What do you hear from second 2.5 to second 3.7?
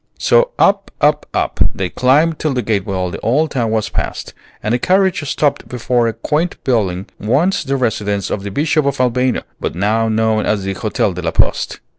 the gateway of the old town